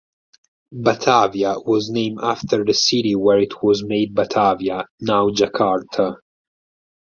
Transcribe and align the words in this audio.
Batavia 0.71 1.57
was 1.63 1.91
named 1.91 2.17
after 2.23 2.65
the 2.65 2.73
city 2.73 3.13
where 3.13 3.37
it 3.37 3.61
was 3.61 3.83
made 3.83 4.15
Batavia 4.15 4.87
(now 4.99 5.29
Jakarta). 5.29 6.15